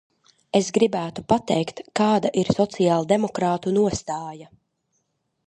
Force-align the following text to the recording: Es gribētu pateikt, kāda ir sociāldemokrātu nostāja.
Es 0.59 0.69
gribētu 0.77 1.23
pateikt, 1.33 1.81
kāda 1.99 2.33
ir 2.43 2.49
sociāldemokrātu 2.61 3.75
nostāja. 3.79 4.51